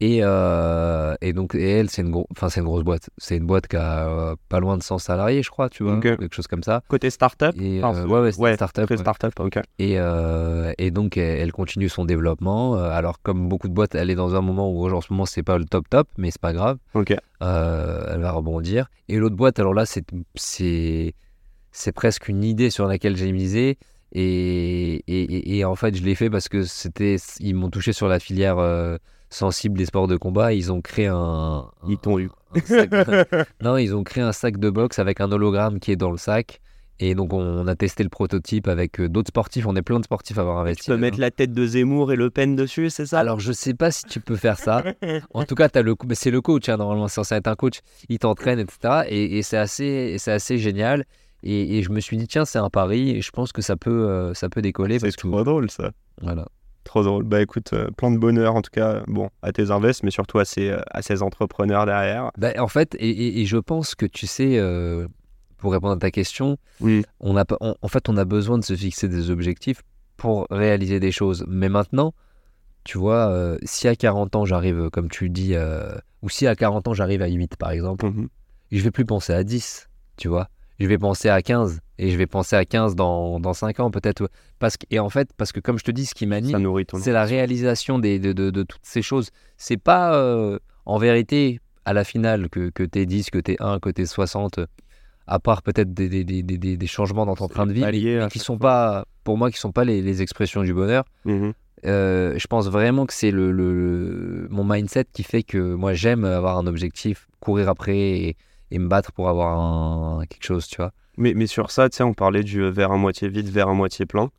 Et, 0.01 0.19
euh, 0.23 1.15
et 1.23 1.33
donc, 1.33 1.55
et 1.55 1.71
elle, 1.79 1.89
c'est 1.89 2.03
une, 2.03 2.11
gros- 2.11 2.27
une 2.57 2.63
grosse 2.65 2.85
boîte. 2.85 3.09
C'est 3.17 3.39
une 3.39 3.47
boîte 3.47 3.67
qui 3.67 3.77
a 3.77 4.09
euh, 4.09 4.37
pas 4.51 4.61
loin 4.61 4.77
de 4.77 4.83
100 4.83 4.99
salariés, 4.99 5.43
je 5.43 5.49
crois, 5.51 5.71
tu 5.71 5.85
vois, 5.85 5.95
Ok. 5.95 6.03
quelque 6.03 6.35
chose 6.35 6.47
comme 6.47 6.63
ça. 6.63 6.83
Côté 6.89 7.09
startup. 7.09 7.55
Et, 7.59 7.83
Enfin, 7.83 7.99
euh, 8.01 8.07
ouais, 8.07 8.21
ouais, 8.21 8.39
ouais, 8.39 8.55
startup, 8.55 8.85
très 8.85 8.95
ouais. 8.97 9.01
startup. 9.01 9.33
Ok. 9.41 9.59
Et, 9.79 9.95
et 10.79 10.91
donc, 10.91 11.17
elle, 11.17 11.51
continue 11.53 11.89
son 11.89 12.05
développement. 12.05 12.75
Alors, 12.75 13.23
comme 13.23 13.49
beaucoup 13.49 13.69
de 13.69 13.73
boîtes, 13.75 13.95
elle 13.95 14.11
est 14.11 14.15
dans 14.15 14.35
un 14.35 14.43
moment 14.43 14.71
où, 14.71 14.87
en 14.91 15.01
ce 15.01 15.13
moment, 15.13 15.25
c'est 15.25 15.43
pas 15.43 15.57
le 15.57 15.65
top 15.65 15.89
top, 15.89 16.09
mais 16.19 16.31
c'est 16.31 16.41
pas 16.43 16.53
grave. 16.53 16.77
Ok. 16.95 17.15
Euh, 17.43 18.13
elle 18.15 18.21
va 18.21 18.33
rebondir. 18.33 18.89
Et 19.09 19.17
l'autre 19.17 19.37
boîte, 19.37 19.59
alors 19.59 19.73
là, 19.75 19.85
c'est, 19.87 20.05
presque 21.95 22.29
une 22.29 22.45
idée 22.45 22.69
sur 22.71 22.87
laquelle 22.87 23.17
j'ai 23.17 23.33
misé. 23.33 23.79
Et- 24.13 25.03
et 25.59 25.65
en 25.65 25.75
fait, 25.75 25.97
je 25.97 26.03
l'ai 26.05 26.15
fait 26.15 26.31
parce 26.31 26.49
que 26.49 26.63
c'était, 26.65 27.17
ils 27.41 27.55
m'ont 27.55 27.71
touché 27.71 27.93
sur 27.93 28.09
la 28.09 28.19
filière 28.19 28.57
euh, 29.37 29.47
sensible 29.47 29.79
des 29.79 29.87
sports 29.87 30.09
de 30.09 30.17
combat. 30.17 30.53
Ils 30.53 30.73
ont 30.73 30.81
créé 30.81 31.07
un. 31.07 31.67
Ils 31.89 31.99
t'ont 31.99 32.19
eu. 32.19 32.31
un 32.55 32.61
sac 32.61 32.91
de- 32.91 33.45
non, 33.63 33.77
ils 33.77 33.95
ont 33.95 34.03
créé 34.05 34.23
un 34.25 34.33
sac 34.33 34.59
de 34.59 34.71
boxe 34.71 34.99
avec 34.99 35.21
un 35.21 35.31
hologramme 35.33 35.79
qui 35.81 35.93
est 35.93 35.97
dans 35.97 36.11
le 36.11 36.17
sac. 36.19 36.61
Et 36.99 37.15
donc, 37.15 37.35
on 37.35 37.67
a 37.67 37.75
testé 37.77 38.03
le 38.03 38.09
prototype 38.09 38.69
avec 38.69 39.01
euh, 39.01 39.09
d'autres 39.11 39.29
sportifs. 39.29 39.67
On 39.67 39.77
est 39.77 39.83
plein 39.83 39.99
de 40.01 40.05
sportifs 40.05 40.39
à 40.39 40.41
avoir 40.41 40.57
Tu 40.57 40.61
investi. 40.63 40.87
peux 40.87 40.93
là-dedans. 40.93 41.07
mettre 41.07 41.21
la 41.21 41.31
tête 41.31 41.53
de 41.53 41.67
Zemmour 41.67 42.11
et 42.11 42.17
Le 42.17 42.31
Pen 42.31 42.57
dessus, 42.57 42.89
c'est 42.89 43.05
ça? 43.05 43.21
Alors, 43.21 43.39
je 43.39 43.53
sais 43.53 43.75
pas 43.75 43.91
si 43.91 44.05
tu 44.07 44.19
peux 44.21 44.37
faire 44.37 44.59
ça. 44.59 44.83
En 45.35 45.45
tout 45.45 45.55
cas, 45.55 45.69
le, 45.75 45.95
c'est 46.15 46.31
le 46.31 46.41
coach, 46.41 46.71
hein, 46.71 46.79
normalement, 46.79 47.07
c'est 47.09 47.17
censé 47.17 47.35
être 47.35 47.49
un 47.49 47.55
coach. 47.55 47.81
Il 48.09 48.19
t'entraîne, 48.19 48.59
etc. 48.61 49.05
Et, 49.11 49.37
et 49.37 49.43
c'est 49.43 49.59
assez, 49.59 50.17
c'est 50.19 50.33
assez 50.33 50.57
génial. 50.57 51.05
Et, 51.43 51.77
et 51.77 51.83
je 51.83 51.91
me 51.91 52.01
suis 52.01 52.17
dit, 52.17 52.27
tiens, 52.29 52.47
c'est 52.47 52.59
un 52.59 52.71
pari. 52.71 53.11
Et 53.11 53.21
je 53.21 53.31
pense 53.31 53.53
que 53.53 53.61
ça 53.61 53.77
peut, 53.77 54.09
euh, 54.09 54.33
ça 54.33 54.49
peut 54.49 54.63
décoller. 54.63 54.99
C'est 54.99 55.11
que, 55.11 55.17
trop 55.29 55.45
drôle 55.45 55.71
ça. 55.71 55.91
voilà. 56.23 56.47
Trop 56.87 57.03
drôle. 57.03 57.25
Bah 57.25 57.43
écoute, 57.43 57.73
euh, 57.75 57.91
plein 57.91 58.11
de 58.11 58.17
bonheur 58.17 58.55
en 58.55 58.63
tout 58.63 58.71
cas, 58.73 59.03
bon, 59.07 59.29
à 59.43 59.53
tes 59.53 59.71
invests, 59.71 60.03
mais 60.03 60.11
surtout 60.11 60.39
à 60.39 60.45
ces, 60.47 60.71
euh, 60.71 60.81
à 60.91 61.03
ces 61.03 61.23
entrepreneurs 61.23 61.85
derrière. 61.85 62.31
Bah, 62.39 62.53
en 62.59 62.69
fait, 62.69 62.95
et, 62.99 63.11
et- 63.11 63.41
et 63.43 63.45
je 63.45 63.59
pense 63.59 63.95
que 63.95 64.07
tu 64.07 64.27
sais, 64.27 64.57
euh, 64.59 65.07
pour 65.59 65.73
répondre 65.73 65.95
à 65.95 65.99
ta 65.99 66.11
question, 66.11 66.57
Oui. 66.81 67.05
on 67.21 67.37
a, 67.37 67.45
on- 67.61 67.75
en 67.83 67.89
fait, 67.89 68.09
on 68.09 68.17
a 68.17 68.25
besoin 68.25 68.57
de 68.59 68.65
se 68.65 68.75
fixer 68.75 69.09
des 69.09 69.31
objectifs 69.31 69.83
pour 70.17 70.47
réaliser 70.51 71.01
des 71.01 71.13
choses. 71.13 71.45
Mais 71.49 71.69
maintenant, 71.69 72.15
tu 72.85 72.99
vois, 72.99 73.57
si 73.65 73.89
à 73.89 73.97
40 73.97 74.37
ans 74.37 74.45
j'arrive, 74.45 74.89
comme 74.91 75.09
tu 75.11 75.29
dis, 75.29 75.55
ou 76.23 76.29
si 76.31 76.47
à 76.47 76.55
40 76.55 76.87
ans 76.89 76.95
j'arrive 76.95 77.21
à 77.21 77.27
8 77.29 77.57
par 77.57 77.71
exemple, 77.73 78.07
Mhm. 78.07 78.29
je 78.71 78.81
vais 78.83 78.93
plus 78.93 79.05
penser 79.05 79.33
à 79.33 79.43
10, 79.43 79.89
tu 80.17 80.29
vois. 80.29 80.49
Je 80.79 80.87
vais 80.87 80.99
penser 80.99 81.29
à 81.29 81.43
15 81.43 81.81
et 81.99 82.11
je 82.11 82.17
vais 82.17 82.27
penser 82.27 82.57
à 82.57 82.65
15 82.65 82.95
dans, 82.95 83.41
dans 83.41 83.55
5 83.55 83.81
ans 83.81 83.91
peut-être. 83.91 84.31
Parce 84.59 84.77
que, 84.77 84.87
et 84.91 84.99
en 84.99 85.09
fait, 85.09 85.31
parce 85.37 85.53
que 85.53 85.61
comme 85.61 85.79
je 85.79 85.85
te 85.85 85.91
dis, 85.91 86.07
ce 86.07 86.15
qui 86.15 86.27
m'anime, 86.27 86.85
c'est 86.99 87.13
la 87.13 87.25
réalisation 87.25 87.99
des, 87.99 88.19
de, 88.19 88.33
de, 88.33 88.51
de, 88.51 88.63
toutes 88.63 88.85
ces 88.85 89.03
choses. 89.03 89.31
C'est 89.57 89.77
pas 89.77 90.15
euh, 90.15 90.59
en 90.85 90.99
vérité 90.99 91.61
à 91.85 91.93
la 91.93 92.05
finale 92.05 92.49
que, 92.51 92.71
que 92.71 92.83
t'es 92.83 93.07
10, 93.07 93.31
que 93.31 93.39
t'es 93.39 93.57
1, 93.61 93.81
que 93.81 93.91
t'es 93.91 94.07
60, 94.07 94.61
à 95.27 95.39
part 95.39 95.63
peut-être 95.63 95.95
des, 95.95 96.09
des, 96.09 96.25
des, 96.25 96.77
des, 96.77 96.87
changements 96.87 97.27
dans 97.27 97.37
ton 97.37 97.49
train 97.49 97.67
de 97.67 97.73
vie, 97.73 97.83
mais, 97.83 98.29
qui 98.29 98.39
sont 98.39 98.59
pas, 98.59 99.07
pour 99.25 99.39
moi, 99.39 99.51
qui 99.51 99.59
sont 99.59 99.73
pas 99.73 99.85
les, 99.85 100.03
les 100.03 100.23
expressions 100.23 100.63
du 100.63 100.75
bonheur. 100.75 101.05
Mmh 101.25 101.51
euh, 101.85 102.35
je 102.39 102.47
pense 102.47 102.69
vraiment 102.69 103.05
que 103.05 103.13
c'est 103.13 103.31
le, 103.31 103.53
le, 103.53 104.49
mon 104.51 104.65
mindset 104.65 105.05
qui 105.13 105.23
fait 105.23 105.43
que 105.43 105.75
moi 105.75 105.93
j'aime 105.93 106.25
avoir 106.25 106.57
un 106.57 106.67
objectif, 106.67 107.29
courir 107.39 107.69
après 107.69 107.99
et, 107.99 108.37
et 108.77 108.79
me 108.79 108.89
battre 108.89 109.13
pour 109.13 109.29
avoir 109.29 109.59
un, 109.59 110.27
quelque 110.27 110.45
chose, 110.45 110.67
tu 110.67 110.77
vois. 110.77 110.93
Mais, 111.17 111.33
mais 111.35 111.47
sur 111.47 111.71
ça, 111.71 111.89
tu 111.89 111.97
sais, 111.97 112.05
on 112.05 112.15
parlait 112.15 112.43
du 112.43 112.63
verre 112.71 112.93
à 112.93 112.97
moitié 112.97 113.29
vide, 113.29 113.49
verre 113.49 113.69
à 113.69 113.75
moitié 113.75 114.07
plein. 114.07 114.31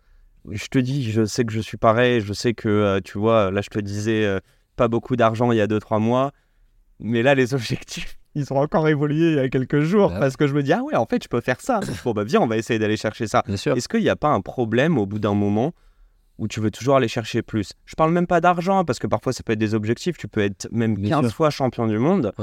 Je 0.50 0.68
te 0.68 0.78
dis, 0.78 1.12
je 1.12 1.26
sais 1.26 1.44
que 1.44 1.52
je 1.52 1.60
suis 1.60 1.78
pareil, 1.78 2.22
je 2.22 2.32
sais 2.34 2.54
que, 2.54 2.70
euh, 2.70 3.00
tu 3.04 3.18
vois, 3.18 3.52
là, 3.52 3.62
je 3.62 3.70
te 3.70 3.80
disais, 3.80 4.24
euh, 4.24 4.40
pas 4.76 4.88
beaucoup 4.88 5.16
d'argent 5.16 5.52
il 5.52 5.58
y 5.58 5.62
a 5.62 5.68
2-3 5.68 6.00
mois, 6.00 6.32
mais 7.00 7.24
là, 7.24 7.36
les 7.36 7.54
objectifs, 7.56 8.18
ils 8.36 8.54
ont 8.54 8.58
encore 8.58 8.88
évolué 8.88 9.32
il 9.32 9.36
y 9.36 9.40
a 9.40 9.50
quelques 9.50 9.82
jours, 9.82 10.10
bah 10.10 10.20
parce 10.20 10.38
que 10.38 10.46
je 10.46 10.54
me 10.54 10.62
dis, 10.62 10.72
ah 10.72 10.84
ouais, 10.84 10.96
en 10.96 11.08
fait, 11.08 11.24
je 11.24 11.28
peux 11.28 11.42
faire 11.42 11.60
ça. 11.60 11.80
bon, 12.06 12.14
bah 12.14 12.24
viens, 12.24 12.42
on 12.42 12.48
va 12.48 12.58
essayer 12.58 12.80
d'aller 12.80 12.98
chercher 12.98 13.28
ça. 13.28 13.44
Est-ce 13.48 13.90
qu'il 13.90 14.02
n'y 14.02 14.10
a 14.10 14.16
pas 14.16 14.30
un 14.30 14.42
problème 14.42 14.98
au 15.00 15.08
bout 15.08 15.20
d'un 15.20 15.34
moment 15.34 15.74
où 16.38 16.48
tu 16.48 16.60
veux 16.60 16.72
toujours 16.72 16.98
aller 16.98 17.08
chercher 17.08 17.42
plus. 17.42 17.74
Je 17.86 17.96
parle 17.96 18.12
même 18.12 18.28
pas 18.28 18.42
d'argent, 18.42 18.86
parce 18.86 19.00
que 19.00 19.08
parfois, 19.08 19.34
ça 19.34 19.44
peut 19.44 19.54
être 19.54 19.60
des 19.60 19.74
objectifs, 19.74 20.18
tu 20.18 20.28
peux 20.28 20.42
être 20.42 20.68
même 20.72 21.02
15 21.02 21.32
fois 21.34 21.50
champion 21.50 21.88
du 21.88 21.98
monde. 21.98 22.34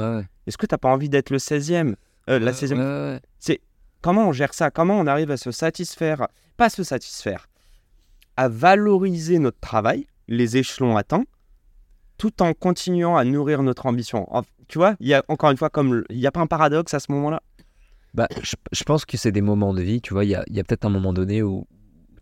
Est-ce 0.47 0.59
que 0.59 0.67
tu 0.67 0.75
n'as 0.75 0.79
pas 0.79 0.89
envie 0.89 1.09
d'être 1.09 1.31
le 1.31 1.39
16e 1.39 1.95
euh, 2.29 2.39
La 2.39 2.53
16e 2.53 3.21
C'est 3.39 3.61
Comment 4.03 4.29
on 4.29 4.33
gère 4.33 4.53
ça? 4.53 4.71
Comment 4.71 4.99
on 4.99 5.07
arrive 5.07 5.31
à 5.31 5.39
se 5.39 5.51
satisfaire 5.51 6.29
Pas 6.59 6.69
se 6.69 6.83
satisfaire, 6.83 7.47
à 8.37 8.49
valoriser 8.49 9.39
notre 9.39 9.59
travail, 9.61 10.07
les 10.29 10.59
échelons 10.59 10.97
atteints, 10.97 11.25
tout 12.19 12.43
en 12.43 12.53
continuant 12.53 13.17
à 13.17 13.25
nourrir 13.25 13.63
notre 13.63 13.87
ambition? 13.87 14.29
Tu 14.69 14.77
vois, 14.77 14.97
il 15.01 15.09
y 15.09 15.15
a 15.15 15.25
encore 15.29 15.51
une 15.51 15.57
fois, 15.57 15.71
comme 15.71 16.05
il 16.11 16.19
n'y 16.19 16.27
a 16.27 16.33
pas 16.33 16.41
un 16.41 16.47
paradoxe 16.47 16.93
à 16.93 17.01
ce 17.01 17.11
moment-là? 17.13 17.43
Bah, 18.13 18.29
je, 18.43 18.85
pense 18.85 19.05
que 19.05 19.17
c'est 19.17 19.33
des 19.33 19.41
moments 19.41 19.75
de 19.75 19.83
vie, 19.83 20.01
tu 20.01 20.13
vois. 20.13 20.25
Il 20.25 20.31
y 20.31 20.35
a, 20.35 20.45
y 20.49 20.61
a 20.61 20.65
peut-être 20.65 20.85
un 20.85 20.91
moment 20.91 21.13
donné 21.13 21.43
où 21.43 21.67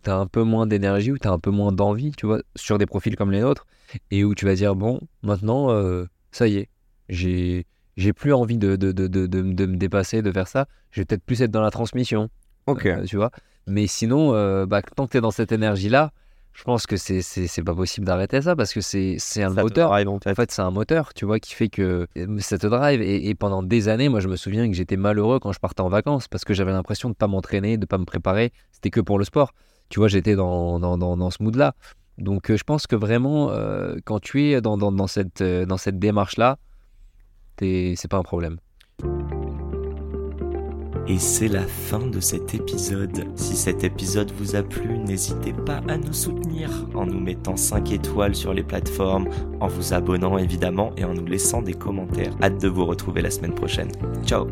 tu 0.02 0.11
as 0.11 0.16
un 0.16 0.26
peu 0.26 0.42
moins 0.42 0.66
d'énergie, 0.66 1.12
où 1.12 1.18
tu 1.18 1.28
as 1.28 1.32
un 1.32 1.38
peu 1.38 1.50
moins 1.50 1.73
d'envie, 1.73 2.12
tu 2.12 2.26
vois, 2.26 2.40
sur 2.56 2.78
des 2.78 2.87
profils 2.87 3.16
comme 3.16 3.30
les 3.30 3.40
nôtres, 3.40 3.66
et 4.11 4.25
où 4.25 4.35
tu 4.35 4.44
vas 4.44 4.54
dire, 4.54 4.75
bon, 4.75 5.00
maintenant, 5.23 5.71
euh, 5.71 6.06
ça 6.30 6.47
y 6.47 6.56
est, 6.56 6.68
j'ai 7.09 7.66
j'ai 7.97 8.12
plus 8.12 8.32
envie 8.32 8.56
de, 8.56 8.76
de, 8.76 8.92
de, 8.92 9.06
de, 9.06 9.66
me 9.66 9.76
dépasser, 9.76 10.23
de 10.23 10.32
faire 10.32 10.49
ça. 10.49 10.66
Je 10.90 11.00
vais 11.00 11.04
peut-être 11.04 11.25
plus 11.25 11.42
être 11.42 11.50
dans 11.50 11.61
la 11.61 11.71
transmission. 11.71 12.30
Ok. 12.66 12.87
Euh, 12.87 13.04
tu 13.04 13.16
vois 13.16 13.30
Mais 13.66 13.87
sinon, 13.87 14.35
euh, 14.35 14.66
bah, 14.66 14.82
tant 14.82 15.06
que 15.06 15.12
tu 15.12 15.18
es 15.18 15.21
dans 15.21 15.30
cette 15.30 15.52
énergie-là, 15.52 16.11
je 16.54 16.64
pense 16.64 16.87
que 16.87 16.97
c'est, 16.97 17.23
c'est, 17.23 17.62
pas 17.62 17.75
possible 17.75 18.06
d'arrêter 18.06 18.42
ça 18.42 18.54
parce 18.54 18.75
que 18.75 18.82
c'est, 18.82 19.16
c'est 19.18 19.42
un 19.42 19.50
moteur. 19.50 19.90
en, 19.90 20.18
fait, 20.35 20.50
c'est 20.50 20.61
un 20.61 20.71
moteur, 20.71 21.14
tu 21.14 21.25
vois, 21.25 21.38
qui 21.38 21.54
fait 21.54 21.68
que 21.68 22.06
ça 22.38 22.59
te 22.59 22.66
drive. 22.66 23.00
Et, 23.00 23.35
pendant 23.35 23.62
des 23.62 23.88
années, 23.88 24.09
moi, 24.11 24.21
je 24.21 24.28
me 24.28 24.37
souviens 24.37 24.68
que 24.68 24.75
j'étais 24.75 24.97
malheureux 24.97 25.38
quand 25.38 25.52
je 25.52 25.61
partais 25.61 25.80
en 25.80 25.88
vacances 25.88 26.28
parce 26.28 26.44
que 26.44 26.52
j'avais 26.52 26.73
l'impression 26.73 27.09
de 27.09 27.14
pas 27.14 27.26
m'entraîner, 27.26 27.78
de 27.78 27.87
pas 27.87 27.99
me 27.99 28.04
préparer. 28.04 28.52
C'était 28.71 28.90
que 28.90 29.00
pour 29.00 29.18
le 29.18 29.25
sport. 29.25 29.52
Tu 29.93 29.99
vois, 29.99 30.09
j'étais 30.09 30.37
dans, 30.37 30.81
dans, 30.81 30.97
dans, 30.97 31.31
ce 31.31 31.43
mood-là. 31.43 31.75
Donc, 32.17 32.51
je 32.51 32.65
pense 32.65 32.87
que 32.87 32.97
vraiment, 32.97 33.51
quand 34.07 34.21
tu 34.21 34.45
es 34.45 34.63
dans, 34.63 34.79
dans, 34.79 35.07
cette, 35.07 35.43
dans 35.43 35.77
cette 35.77 35.99
démarche-là, 35.99 36.57
c'est 37.59 38.09
pas 38.09 38.17
un 38.17 38.23
problème. 38.23 38.57
Et 41.09 41.19
c'est 41.19 41.49
la 41.49 41.67
fin 41.67 42.07
de 42.07 42.21
cet 42.21 42.55
épisode. 42.55 43.27
Si 43.35 43.55
cet 43.55 43.85
épisode 43.85 44.33
vous 44.33 44.57
a 44.57 44.63
plu, 44.63 44.97
n'hésitez 44.97 45.53
pas 45.53 45.83
à 45.87 45.99
nous 45.99 46.15
soutenir 46.15 46.71
en 46.95 47.05
nous 47.05 47.21
mettant 47.21 47.59
5 47.59 47.93
étoiles 47.93 48.35
sur 48.35 48.55
les 48.55 48.63
plateformes, 48.63 49.29
en 49.61 49.69
vous 49.69 49.93
abonnant 49.93 50.39
évidemment 50.39 50.93
et 50.97 51.05
en 51.05 51.13
nous 51.13 51.27
laissant 51.27 51.61
des 51.61 51.75
commentaires. 51.75 52.35
Hâte 52.43 52.63
de 52.63 52.69
vous 52.69 52.87
retrouver 52.87 53.21
la 53.21 53.31
semaine 53.31 53.55
prochaine. 53.55 53.93
Ciao 54.25 54.47